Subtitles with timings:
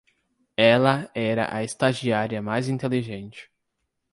[0.57, 3.51] Ela era a estagiária mais inteligente